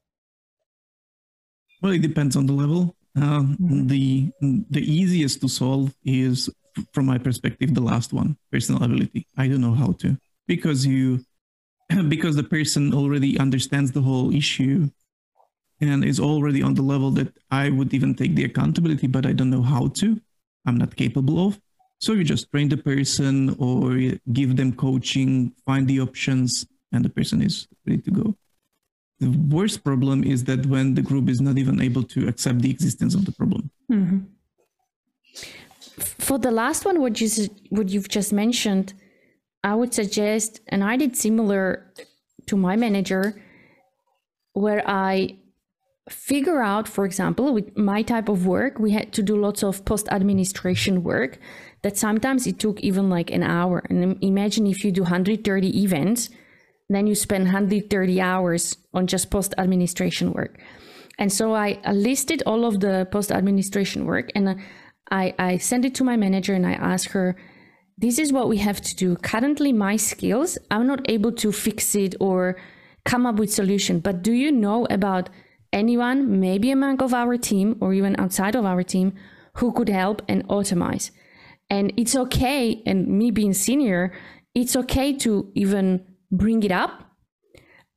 Well, 1.83 1.93
it 1.93 2.03
depends 2.03 2.37
on 2.37 2.47
the 2.47 2.53
level. 2.53 2.95
Uh, 3.17 3.41
mm-hmm. 3.41 3.87
The 3.89 4.31
the 4.71 4.81
easiest 4.81 5.41
to 5.41 5.49
solve 5.49 5.95
is, 6.05 6.49
from 6.93 7.07
my 7.07 7.19
perspective, 7.19 7.75
the 7.75 7.81
last 7.81 8.13
one, 8.13 8.37
personal 8.53 8.83
ability. 8.83 9.27
I 9.37 9.49
don't 9.49 9.61
know 9.61 9.75
how 9.75 9.93
to 10.01 10.17
because 10.47 10.87
you 10.87 11.25
because 12.09 12.37
the 12.37 12.45
person 12.45 12.93
already 12.93 13.39
understands 13.39 13.93
the 13.93 14.03
whole 14.03 14.35
issue 14.35 14.91
and 15.81 16.05
is 16.05 16.19
already 16.19 16.63
on 16.63 16.75
the 16.75 16.83
level 16.83 17.11
that 17.13 17.33
I 17.51 17.71
would 17.71 17.95
even 17.95 18.15
take 18.15 18.35
the 18.35 18.45
accountability, 18.45 19.07
but 19.07 19.25
I 19.27 19.33
don't 19.33 19.51
know 19.51 19.63
how 19.63 19.89
to. 20.01 20.21
I'm 20.67 20.77
not 20.77 20.97
capable 20.97 21.47
of. 21.47 21.61
So 22.01 22.13
you 22.13 22.25
just 22.25 22.51
train 22.51 22.69
the 22.69 22.77
person 22.77 23.57
or 23.59 23.97
give 24.33 24.57
them 24.57 24.73
coaching, 24.73 25.53
find 25.67 25.87
the 25.87 26.01
options, 26.01 26.67
and 26.93 27.05
the 27.05 27.09
person 27.09 27.43
is 27.43 27.67
ready 27.87 28.03
to 28.03 28.11
go. 28.11 28.37
The 29.21 29.31
worst 29.31 29.83
problem 29.83 30.23
is 30.23 30.45
that 30.45 30.67
when 30.67 30.95
the 30.95 31.03
group 31.03 31.29
is 31.29 31.41
not 31.41 31.59
even 31.59 31.81
able 31.81 32.05
to 32.05 32.29
accept 32.29 32.61
the 32.61 32.71
existence 32.71 33.15
of 33.15 33.25
the 33.25 33.33
problem. 33.33 33.71
Mm-hmm. 33.91 34.19
For 35.99 36.39
the 36.39 36.51
last 36.51 36.85
one, 36.85 37.01
what 37.01 37.21
you 37.21 37.29
what 37.71 37.89
you've 37.89 38.09
just 38.09 38.33
mentioned, 38.33 38.95
I 39.65 39.75
would 39.75 39.93
suggest, 39.95 40.61
and 40.69 40.85
I 40.85 40.97
did 40.97 41.17
similar 41.17 41.93
to 42.47 42.57
my 42.57 42.77
manager, 42.77 43.41
where 44.53 44.83
I 44.87 45.39
figure 46.09 46.63
out, 46.63 46.89
for 46.89 47.05
example, 47.05 47.53
with 47.53 47.77
my 47.77 48.03
type 48.03 48.29
of 48.29 48.47
work, 48.47 48.79
we 48.79 48.93
had 48.93 49.13
to 49.13 49.23
do 49.23 49.37
lots 49.37 49.63
of 49.63 49.85
post 49.85 50.09
administration 50.11 51.03
work 51.03 51.39
that 51.83 51.97
sometimes 51.97 52.47
it 52.47 52.59
took 52.59 52.81
even 52.81 53.09
like 53.11 53.31
an 53.31 53.43
hour. 53.43 53.83
And 53.89 54.17
imagine 54.23 54.67
if 54.67 54.85
you 54.85 54.91
do 54.91 55.03
130 55.03 55.83
events, 55.83 56.31
then 56.89 57.07
you 57.07 57.15
spend 57.15 57.45
130 57.45 58.21
hours 58.21 58.77
on 58.95 59.07
just 59.07 59.31
post 59.31 59.55
administration 59.59 60.33
work. 60.33 60.59
And 61.19 61.33
so 61.33 61.55
I 61.55 61.79
listed 61.93 62.43
all 62.47 62.65
of 62.65 62.81
the 62.81 63.07
post 63.11 63.31
administration 63.31 64.07
work 64.07 64.31
and 64.35 64.49
uh, 64.49 64.55
I, 65.11 65.35
I 65.39 65.59
sent 65.59 65.85
it 65.85 65.95
to 65.97 66.05
my 66.05 66.17
manager 66.17 66.55
and 66.55 66.67
I 66.67 66.73
ask 66.73 67.11
her, 67.11 67.37
this 67.97 68.19
is 68.19 68.33
what 68.33 68.49
we 68.49 68.59
have 68.59 68.81
to 68.81 68.95
do. 68.95 69.17
Currently, 69.17 69.73
my 69.73 69.97
skills, 69.97 70.59
I'm 70.71 70.87
not 70.87 71.09
able 71.11 71.33
to 71.33 71.51
fix 71.51 71.95
it 71.95 72.15
or 72.21 72.57
come 73.05 73.27
up 73.27 73.37
with 73.37 73.53
solution. 73.53 74.01
But 74.01 74.23
do 74.23 74.33
you 74.33 74.53
know 74.53 74.87
about 74.91 75.29
anyone, 75.73 76.41
maybe 76.41 76.71
a 76.71 76.77
member 76.77 77.05
of 77.05 77.15
our 77.15 77.37
team 77.37 77.77
or 77.81 77.93
even 77.93 78.19
outside 78.19 78.55
of 78.55 78.65
our 78.65 78.83
team, 78.83 79.15
who 79.57 79.73
could 79.73 79.89
help 79.89 80.23
and 80.29 80.47
automate. 80.49 81.11
And 81.69 81.93
it's 81.97 82.15
okay, 82.15 82.83
and 82.87 83.07
me 83.09 83.31
being 83.31 83.53
senior, 83.53 84.13
it's 84.55 84.77
okay 84.77 85.13
to 85.19 85.51
even 85.55 86.07
bring 86.31 86.63
it 86.63 86.73
up. 86.73 87.05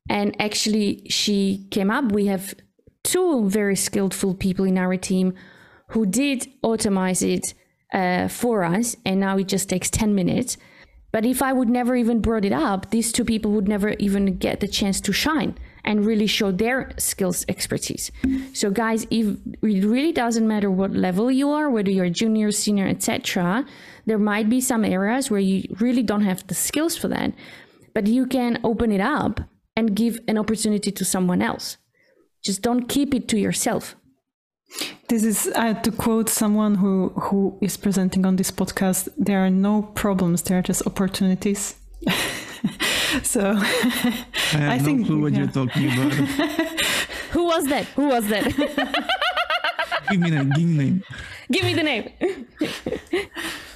And 0.10 0.36
actually, 0.42 1.08
she 1.10 1.68
came 1.72 1.92
up. 1.92 2.12
We 2.12 2.26
have 2.26 2.56
two 3.04 3.48
very 3.50 3.76
skillful 3.76 4.36
people 4.36 4.66
in 4.66 4.78
our 4.78 4.98
team 4.98 5.34
who 5.92 6.06
did 6.06 6.48
automate 6.64 7.22
it 7.22 7.54
uh, 7.94 8.28
for 8.28 8.64
us, 8.64 8.96
and 9.06 9.20
now 9.20 9.38
it 9.38 9.48
just 9.48 9.70
takes 9.70 9.90
10 9.90 10.16
minutes. 10.16 10.58
But 11.12 11.26
if 11.26 11.42
I 11.42 11.52
would 11.52 11.70
never 11.70 11.96
even 11.96 12.22
brought 12.22 12.46
it 12.46 12.54
up, 12.54 12.90
these 12.90 13.12
two 13.12 13.26
people 13.26 13.52
would 13.52 13.68
never 13.68 13.90
even 14.00 14.38
get 14.38 14.62
the 14.62 14.68
chance 14.68 15.02
to 15.02 15.12
shine 15.12 15.58
and 15.84 16.06
really 16.06 16.28
show 16.28 16.52
their 16.52 16.92
skills 16.98 17.44
expertise. 17.50 18.12
So 18.54 18.70
guys 18.70 19.06
if 19.10 19.36
it 19.64 19.84
really 19.84 20.12
doesn't 20.12 20.48
matter 20.48 20.70
what 20.70 20.92
level 20.92 21.32
you 21.32 21.50
are 21.50 21.72
whether 21.72 21.90
you're 21.90 22.10
junior 22.12 22.52
senior 22.52 22.88
etc 22.88 23.66
there 24.06 24.20
might 24.20 24.48
be 24.48 24.62
some 24.62 24.86
areas 24.86 25.32
where 25.32 25.40
you 25.40 25.64
really 25.80 26.04
don't 26.04 26.22
have 26.22 26.46
the 26.46 26.54
skills 26.54 26.96
for 26.96 27.08
that 27.08 27.34
but 27.96 28.06
you 28.06 28.28
can 28.28 28.60
open 28.64 28.92
it 28.92 29.02
up 29.02 29.42
and 29.76 29.96
give 29.96 30.20
an 30.28 30.38
opportunity 30.38 30.92
to 30.92 31.04
someone 31.04 31.42
else. 31.42 31.78
Just 32.44 32.62
don't 32.62 32.88
keep 32.88 33.14
it 33.14 33.28
to 33.30 33.40
yourself 33.40 33.96
This 35.12 35.26
is 35.26 35.48
uh, 35.56 35.74
to 35.74 35.92
quote 35.92 36.30
someone 36.30 36.76
who 36.76 37.10
who 37.10 37.58
is 37.60 37.76
presenting 37.76 38.26
on 38.26 38.38
this 38.38 38.50
podcast. 38.50 39.10
There 39.18 39.44
are 39.46 39.50
no 39.50 39.82
problems; 39.94 40.42
there 40.44 40.58
are 40.58 40.62
just 40.62 40.88
opportunities. 40.88 41.76
so 43.22 43.42
I 43.42 43.66
have 44.56 44.72
I 44.72 44.78
no 44.78 44.84
think- 44.86 45.08
clue 45.08 45.22
what 45.22 45.34
yeah. 45.34 45.40
you're 45.40 45.52
talking 45.52 45.92
about. 45.92 46.14
who 47.34 47.44
was 47.44 47.66
that 47.68 47.86
who 47.98 48.08
was 48.08 48.26
that 48.30 48.46
give 50.10 50.22
me 50.22 50.30
name. 50.30 50.50
Give 50.56 50.66
me 50.70 50.78
name. 50.78 51.04
give 51.52 51.64
me 51.66 51.74
the 51.74 51.84
name 51.84 52.06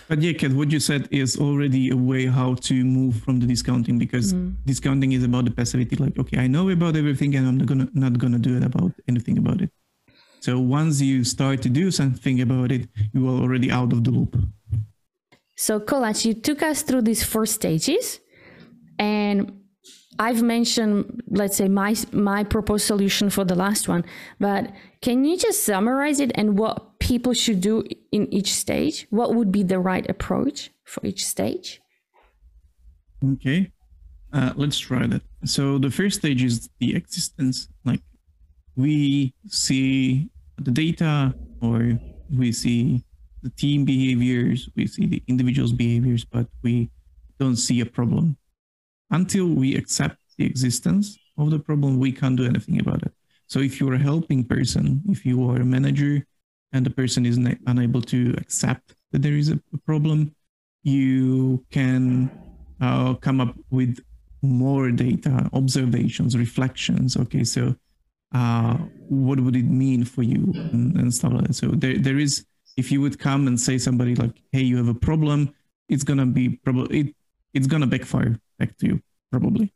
But 0.08 0.22
yeah, 0.22 0.32
Kat, 0.39 0.54
what 0.54 0.72
you 0.72 0.80
said 0.80 1.10
is 1.12 1.36
already 1.38 1.89
a 1.89 1.98
way 1.98 2.27
how 2.27 2.54
to 2.70 2.74
move 2.86 3.18
from 3.24 3.42
the 3.42 3.46
discounting 3.46 4.00
because 4.00 4.32
discounting 4.65 5.12
is 5.12 5.25
about 5.25 5.44
the 5.44 5.51
passivity. 5.51 5.98
Like, 5.98 6.18
okay, 6.18 6.38
I 6.39 6.48
know 6.48 6.70
about 6.70 6.96
everything, 6.96 7.36
and 7.36 7.46
I'm 7.46 7.58
not 7.58 7.68
gonna 7.68 7.89
not 7.94 8.20
gonna 8.20 8.39
do 8.39 8.56
it 8.56 8.63
about 8.63 8.94
anything 9.10 9.38
about 9.38 9.60
it. 9.60 9.72
So 10.45 10.59
once 10.59 11.01
you 11.01 11.23
start 11.23 11.63
to 11.63 11.69
do 11.69 11.89
something 11.89 12.39
about 12.39 12.71
it, 12.71 12.87
you 13.13 13.27
are 13.27 13.41
already 13.41 13.71
out 13.71 13.91
of 13.91 14.03
the 14.03 14.11
loop. 14.11 14.37
So, 15.55 15.79
Kolach, 15.79 16.23
you 16.23 16.35
took 16.35 16.61
us 16.61 16.83
through 16.83 17.01
these 17.01 17.23
four 17.23 17.47
stages, 17.47 18.19
and 18.99 19.51
I've 20.19 20.43
mentioned, 20.43 21.23
let's 21.31 21.57
say, 21.57 21.67
my 21.67 21.95
my 22.11 22.43
proposed 22.43 22.85
solution 22.85 23.31
for 23.31 23.43
the 23.43 23.55
last 23.55 23.87
one. 23.87 24.05
But 24.39 24.71
can 25.01 25.25
you 25.25 25.35
just 25.35 25.63
summarize 25.63 26.19
it 26.19 26.31
and 26.35 26.59
what 26.59 26.99
people 26.99 27.33
should 27.33 27.59
do 27.59 27.83
in 28.11 28.31
each 28.31 28.53
stage? 28.53 29.07
What 29.09 29.33
would 29.33 29.51
be 29.51 29.63
the 29.63 29.79
right 29.79 30.07
approach 30.07 30.69
for 30.83 31.03
each 31.03 31.25
stage? 31.25 31.81
Okay, 33.33 33.71
uh, 34.31 34.53
let's 34.55 34.77
try 34.77 35.07
that. 35.07 35.23
So 35.43 35.79
the 35.79 35.89
first 35.89 36.19
stage 36.19 36.43
is 36.43 36.69
the 36.79 36.95
existence. 36.95 37.67
Like 37.83 38.03
we 38.75 39.33
see 39.47 40.29
the 40.57 40.71
data, 40.71 41.35
or 41.62 42.00
we 42.33 42.51
see 42.51 43.03
the 43.43 43.50
team 43.51 43.85
behaviors, 43.85 44.69
we 44.75 44.88
see 44.88 45.05
the 45.05 45.21
individual's 45.27 45.74
behaviors, 45.74 46.25
but 46.25 46.47
we 46.63 46.89
don't 47.39 47.57
see 47.57 47.81
a 47.81 47.85
problem. 47.85 48.38
Until 49.12 49.47
we 49.47 49.75
accept 49.75 50.17
the 50.38 50.45
existence 50.45 51.17
of 51.38 51.51
the 51.51 51.59
problem, 51.59 52.00
we 52.00 52.12
can't 52.12 52.38
do 52.38 52.45
anything 52.45 52.79
about 52.79 53.03
it. 53.03 53.13
So 53.47 53.59
if 53.59 53.79
you're 53.79 53.93
a 53.93 54.00
helping 54.00 54.43
person, 54.43 55.01
if 55.07 55.25
you 55.25 55.47
are 55.50 55.57
a 55.57 55.65
manager, 55.65 56.25
and 56.74 56.85
the 56.85 56.89
person 56.89 57.25
is 57.25 57.39
unable 57.67 58.01
to 58.01 58.33
accept 58.38 58.95
that 59.12 59.21
there 59.21 59.38
is 59.38 59.50
a 59.50 59.59
problem, 59.85 60.35
you 60.83 61.63
can 61.71 62.29
uh, 62.81 63.13
come 63.15 63.39
up 63.39 63.55
with 63.69 64.00
more 64.41 64.91
data, 64.91 65.50
observations, 65.53 66.38
reflections. 66.38 67.15
Okay, 67.15 67.43
so 67.43 67.75
uh, 68.36 68.77
what 69.08 69.39
would 69.39 69.56
it 69.56 69.70
mean 69.84 70.04
for 70.04 70.24
you 70.24 70.44
and, 70.74 70.96
and 70.98 71.13
stuff 71.13 71.32
like 71.32 71.48
that. 71.48 71.54
So 71.54 71.68
there, 71.68 71.98
there 71.98 72.18
is, 72.18 72.46
if 72.75 72.92
you 72.92 73.00
would 73.00 73.18
come 73.18 73.48
and 73.48 73.58
say 73.58 73.77
somebody 73.77 74.13
like, 74.15 74.36
"Hey, 74.51 74.63
you 74.70 74.75
have 74.75 74.89
a 74.89 75.00
problem," 75.10 75.39
it's 75.88 76.04
gonna 76.04 76.25
be 76.25 76.46
probably 76.65 77.00
it, 77.00 77.15
it's 77.54 77.68
gonna 77.68 77.88
backfire 77.88 78.38
back 78.60 78.77
to 78.80 78.88
you 78.88 79.01
probably. 79.32 79.74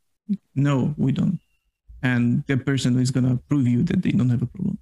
No, 0.56 0.94
we 0.98 1.12
don't, 1.14 1.40
and 2.04 2.44
the 2.48 2.58
person 2.58 3.00
is 3.00 3.12
gonna 3.12 3.38
prove 3.50 3.66
you 3.66 3.82
that 3.84 4.02
they 4.04 4.12
don't 4.12 4.30
have 4.30 4.44
a 4.44 4.52
problem. 4.56 4.78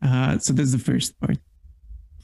Uh, 0.00 0.38
so 0.38 0.52
that's 0.52 0.70
the 0.70 0.84
first 0.90 1.18
part. 1.20 1.38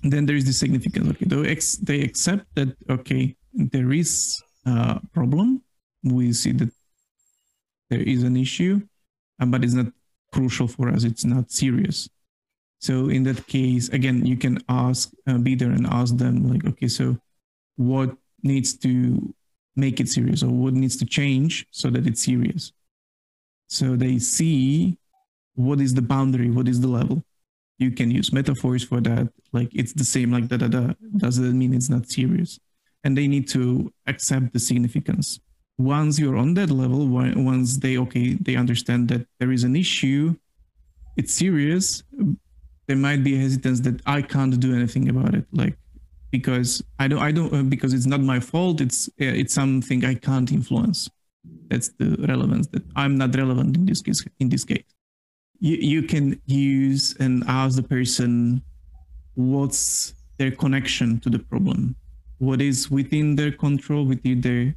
Then 0.04 0.26
there 0.26 0.36
is 0.36 0.44
the 0.44 0.52
significance. 0.52 1.08
Okay, 1.10 1.26
they, 1.26 1.50
ex- 1.50 1.78
they 1.78 2.00
accept 2.02 2.46
that 2.54 2.70
okay, 2.88 3.34
there 3.54 3.92
is 3.92 4.40
a 4.66 5.00
problem. 5.12 5.62
We 6.04 6.32
see 6.32 6.52
that 6.52 6.70
there 7.90 8.04
is 8.14 8.22
an 8.22 8.36
issue, 8.36 8.82
uh, 9.40 9.46
but 9.46 9.64
it's 9.64 9.74
not 9.74 9.86
crucial 10.34 10.68
for 10.68 10.86
us. 10.94 11.04
It's 11.04 11.24
not 11.24 11.50
serious. 11.50 12.08
So 12.80 13.08
in 13.08 13.22
that 13.24 13.46
case, 13.46 13.88
again, 13.98 14.26
you 14.26 14.36
can 14.36 14.58
ask, 14.68 15.10
uh, 15.26 15.38
be 15.38 15.54
there 15.54 15.70
and 15.70 15.86
ask 15.86 16.16
them 16.16 16.36
like, 16.50 16.64
okay, 16.70 16.88
so 16.88 17.16
what 17.76 18.10
needs 18.42 18.76
to 18.84 18.90
make 19.74 20.00
it 20.00 20.08
serious, 20.08 20.42
or 20.42 20.50
what 20.50 20.74
needs 20.74 20.96
to 20.98 21.06
change 21.06 21.66
so 21.70 21.90
that 21.90 22.06
it's 22.06 22.22
serious? 22.22 22.72
So 23.68 23.96
they 23.96 24.18
see 24.18 24.98
what 25.54 25.80
is 25.80 25.94
the 25.94 26.02
boundary, 26.02 26.50
what 26.50 26.68
is 26.68 26.80
the 26.80 26.92
level 26.98 27.24
you 27.78 27.90
can 27.90 28.10
use 28.10 28.32
metaphors 28.32 28.84
for 28.84 29.00
that 29.00 29.28
like 29.52 29.68
it's 29.74 29.92
the 29.92 30.04
same 30.04 30.30
like 30.30 30.48
da 30.48 30.56
da 30.56 30.68
da 30.68 30.92
does 31.16 31.36
that 31.36 31.52
mean 31.52 31.74
it's 31.74 31.90
not 31.90 32.08
serious 32.08 32.58
and 33.02 33.16
they 33.16 33.26
need 33.26 33.48
to 33.48 33.92
accept 34.06 34.52
the 34.52 34.58
significance 34.58 35.40
once 35.78 36.18
you're 36.18 36.36
on 36.36 36.54
that 36.54 36.70
level 36.70 37.08
once 37.08 37.78
they 37.78 37.98
okay 37.98 38.34
they 38.34 38.54
understand 38.54 39.08
that 39.08 39.26
there 39.40 39.50
is 39.50 39.64
an 39.64 39.74
issue 39.74 40.34
it's 41.16 41.34
serious 41.34 42.02
there 42.86 42.96
might 42.96 43.24
be 43.24 43.34
a 43.34 43.38
hesitance 43.38 43.80
that 43.80 44.00
i 44.06 44.20
can't 44.20 44.58
do 44.60 44.74
anything 44.74 45.08
about 45.08 45.34
it. 45.34 45.46
Like 45.52 45.76
because 46.30 46.82
i 46.98 47.08
don't 47.08 47.22
i 47.22 47.32
don't 47.32 47.52
uh, 47.52 47.62
because 47.62 47.92
it's 47.92 48.06
not 48.06 48.20
my 48.20 48.40
fault 48.40 48.80
it's 48.80 49.08
uh, 49.20 49.38
it's 49.40 49.54
something 49.54 50.04
i 50.04 50.14
can't 50.14 50.50
influence. 50.52 51.08
That's 51.68 51.88
the 51.98 52.16
relevance 52.28 52.66
that 52.68 52.82
i'm 52.96 53.16
not 53.16 53.34
relevant 53.34 53.76
in 53.76 53.86
this 53.86 54.02
case 54.02 54.24
in 54.40 54.48
this 54.48 54.64
case. 54.64 54.84
You, 55.60 55.76
you 55.76 56.02
can 56.02 56.40
use 56.46 57.16
and 57.20 57.44
ask 57.46 57.76
the 57.76 57.82
person 57.82 58.62
what's 59.34 60.14
their 60.38 60.50
connection 60.50 61.20
to 61.20 61.30
the 61.30 61.38
problem? 61.38 61.96
What 62.38 62.60
is 62.60 62.90
within 62.90 63.36
their 63.36 63.52
control 63.52 64.04
within 64.04 64.40
their 64.40 64.74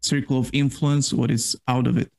circle 0.00 0.38
of 0.38 0.50
influence 0.52 1.12
what 1.12 1.30
is 1.30 1.56
out 1.68 1.86
of 1.86 1.96
it 1.96 2.10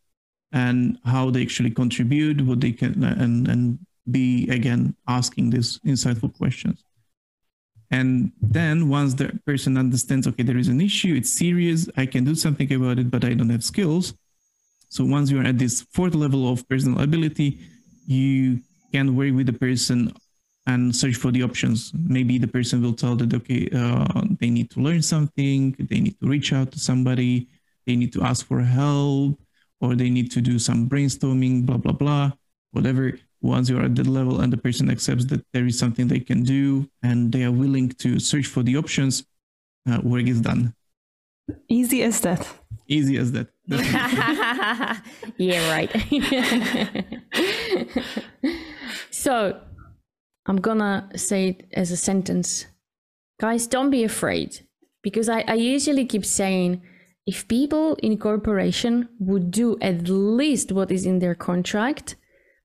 and 0.51 0.97
how 1.05 1.29
they 1.29 1.41
actually 1.41 1.71
contribute 1.71 2.41
what 2.41 2.61
they 2.61 2.71
can 2.71 3.03
and 3.03 3.47
and 3.47 3.79
be 4.09 4.49
again 4.49 4.95
asking 5.07 5.49
these 5.49 5.79
insightful 5.85 6.35
questions 6.37 6.83
and 7.91 8.31
then 8.41 8.89
once 8.89 9.13
the 9.13 9.39
person 9.45 9.77
understands 9.77 10.27
okay 10.27 10.43
there 10.43 10.57
is 10.57 10.67
an 10.67 10.81
issue 10.81 11.13
it's 11.15 11.31
serious 11.31 11.87
i 11.97 12.05
can 12.05 12.23
do 12.23 12.35
something 12.35 12.71
about 12.73 12.99
it 12.99 13.09
but 13.11 13.23
i 13.23 13.33
don't 13.33 13.49
have 13.49 13.63
skills 13.63 14.13
so 14.91 15.05
once 15.05 15.31
you're 15.31 15.47
at 15.47 15.57
this 15.57 15.83
fourth 15.93 16.15
level 16.15 16.51
of 16.51 16.67
personal 16.67 16.99
ability, 16.99 17.59
you 18.07 18.59
can 18.91 19.15
work 19.15 19.33
with 19.33 19.45
the 19.45 19.53
person 19.53 20.11
and 20.67 20.93
search 20.93 21.15
for 21.15 21.31
the 21.31 21.43
options. 21.43 21.93
Maybe 21.95 22.37
the 22.37 22.49
person 22.49 22.81
will 22.81 22.93
tell 22.93 23.15
that 23.15 23.33
okay, 23.33 23.69
uh, 23.73 24.21
they 24.41 24.49
need 24.49 24.69
to 24.71 24.81
learn 24.81 25.01
something, 25.01 25.77
they 25.79 26.01
need 26.01 26.19
to 26.19 26.27
reach 26.27 26.51
out 26.51 26.73
to 26.73 26.79
somebody, 26.79 27.47
they 27.85 27.95
need 27.95 28.13
to 28.13 28.21
ask 28.23 28.45
for 28.45 28.61
help, 28.61 29.39
or 29.79 29.95
they 29.95 30.09
need 30.09 30.31
to 30.31 30.41
do 30.41 30.59
some 30.59 30.87
brainstorming, 30.89 31.65
blah 31.65 31.77
blah 31.77 31.93
blah, 31.93 32.31
whatever. 32.71 33.13
Once 33.41 33.69
you're 33.69 33.81
at 33.83 33.95
that 33.95 34.05
level 34.05 34.39
and 34.41 34.53
the 34.53 34.57
person 34.57 34.89
accepts 34.91 35.25
that 35.25 35.43
there 35.51 35.65
is 35.65 35.77
something 35.79 36.07
they 36.07 36.19
can 36.19 36.43
do 36.43 36.87
and 37.01 37.31
they 37.31 37.43
are 37.43 37.51
willing 37.51 37.89
to 37.89 38.19
search 38.19 38.45
for 38.45 38.61
the 38.61 38.77
options, 38.77 39.23
uh, 39.89 39.99
work 40.03 40.27
is 40.27 40.41
done. 40.41 40.75
easy 41.67 42.03
as 42.03 42.21
that. 42.21 42.47
Easy 42.87 43.17
as 43.17 43.31
that. 43.31 43.47
Yeah, 45.37 45.71
right. 45.71 45.89
so 49.11 49.59
I'm 50.45 50.57
gonna 50.57 51.09
say 51.15 51.49
it 51.49 51.67
as 51.73 51.91
a 51.91 51.97
sentence. 51.97 52.65
Guys, 53.39 53.67
don't 53.67 53.89
be 53.89 54.03
afraid. 54.03 54.65
Because 55.03 55.29
I, 55.29 55.41
I 55.47 55.55
usually 55.55 56.05
keep 56.05 56.25
saying 56.25 56.81
if 57.31 57.47
people 57.47 57.95
in 58.07 58.17
corporation 58.17 58.93
would 59.19 59.47
do 59.51 59.77
at 59.81 60.09
least 60.09 60.71
what 60.71 60.91
is 60.91 61.05
in 61.05 61.19
their 61.19 61.35
contract, 61.35 62.15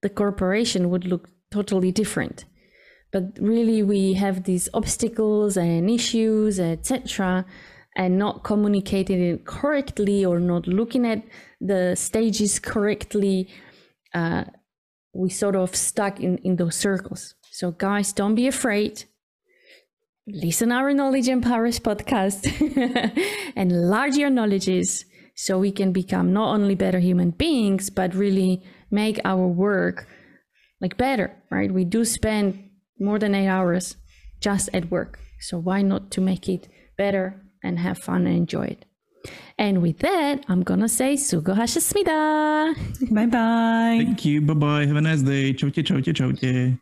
the 0.02 0.11
corporation 0.22 0.90
would 0.90 1.05
look 1.05 1.24
totally 1.50 1.92
different. 1.92 2.44
But 3.12 3.24
really 3.40 3.83
we 3.83 4.02
have 4.24 4.44
these 4.44 4.68
obstacles 4.74 5.57
and 5.57 5.90
issues, 5.98 6.59
etc 6.59 7.44
and 7.96 8.18
not 8.18 8.44
communicating 8.44 9.20
it 9.20 9.46
correctly 9.46 10.24
or 10.24 10.38
not 10.38 10.66
looking 10.66 11.07
at 11.07 11.22
the 11.61 11.96
stages 11.96 12.59
correctly, 12.59 13.48
uh, 14.14 14.44
we 15.14 15.31
sort 15.31 15.57
of 15.57 15.74
stuck 15.74 16.20
in, 16.20 16.37
in 16.38 16.57
those 16.57 16.76
circles. 16.76 17.35
So, 17.50 17.70
guys, 17.70 18.12
don't 18.12 18.35
be 18.35 18.46
afraid 18.46 19.05
listen 20.27 20.73
our 20.73 20.93
knowledge 20.93 21.29
empowers 21.29 21.79
podcast 21.79 22.47
and 23.57 23.73
enlarge 23.73 24.17
your 24.17 24.31
knowledges 24.31 25.05
so 25.35 25.59
we 25.59 25.71
can 25.71 25.93
become 25.93 26.33
not 26.33 26.55
only 26.55 26.75
better 26.75 26.99
human 26.99 27.31
beings 27.31 27.91
but 27.91 28.15
really 28.15 28.62
make 28.91 29.21
our 29.25 29.47
work 29.47 30.09
like 30.81 30.97
better 30.97 31.37
right? 31.51 31.73
We 31.73 31.85
do 31.85 32.05
spend 32.05 32.71
more 32.99 33.19
than 33.19 33.35
eight 33.35 33.49
hours 33.49 33.97
just 34.41 34.69
at 34.73 34.91
work. 34.91 35.19
So 35.41 35.59
why 35.59 35.83
not 35.83 36.11
to 36.12 36.21
make 36.21 36.49
it 36.49 36.69
better 36.97 37.43
and 37.62 37.79
have 37.79 37.99
fun 37.99 38.27
and 38.27 38.37
enjoy 38.37 38.67
it? 38.67 38.85
And 39.59 39.83
with 39.83 39.99
that 40.01 40.45
i'm 40.49 40.62
gonna 40.62 40.89
say 40.89 41.15
sugo 41.15 41.57
hashasmida 41.57 42.77
bye 43.12 43.27
bye 43.27 44.05
thank 44.05 44.25
you. 44.25 44.41
Bye 44.41 44.55
bye 44.55 44.87
have 44.87 44.97
a 44.97 45.01
nice 45.01 45.23
day. 45.23 45.53
Chau 45.53 45.69
chau 45.71 46.01
chau 46.01 46.12
chau 46.12 46.77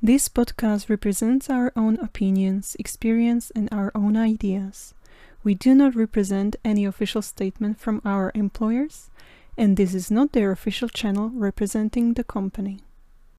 this 0.00 0.28
podcast 0.28 0.88
represents 0.88 1.50
our 1.50 1.72
own 1.74 1.96
opinions, 1.96 2.76
experience, 2.78 3.50
and 3.56 3.68
our 3.72 3.90
own 3.96 4.16
ideas. 4.16 4.94
We 5.42 5.56
do 5.56 5.74
not 5.74 5.96
represent 5.96 6.54
any 6.64 6.84
official 6.84 7.20
statement 7.20 7.80
from 7.80 8.00
our 8.04 8.30
employers, 8.32 9.10
and 9.56 9.76
this 9.76 9.94
is 9.94 10.08
not 10.08 10.32
their 10.32 10.52
official 10.52 10.88
channel 10.88 11.32
representing 11.34 12.14
the 12.14 12.22
company. 12.22 12.80